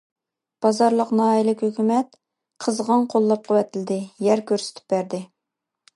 بازارلىق، 0.65 1.11
ناھىيەلىك 1.19 1.61
ھۆكۈمەت 1.65 2.17
قىزغىن 2.65 3.07
قوللاپ 3.15 3.45
قۇۋۋەتلىدى، 3.51 4.03
يەر 4.31 4.45
كۆرسىتىپ 4.53 4.93
بەردى. 4.95 5.25